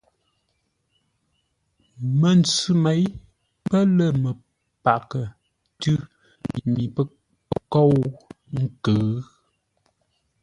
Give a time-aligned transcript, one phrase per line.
[2.19, 3.01] Məntsʉ měi
[3.67, 5.23] pə̂ lə́ məpaghʼə
[5.81, 5.95] tʉ̌
[6.93, 7.05] pə́
[7.71, 7.97] kóu
[8.61, 9.09] nkʉ̌ʉ.